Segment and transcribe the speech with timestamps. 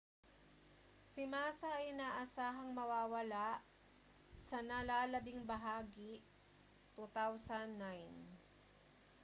[1.11, 3.45] si massa ay inaasahang mawawala
[4.47, 6.11] sa nalalabing bahagi
[6.97, 8.09] 2009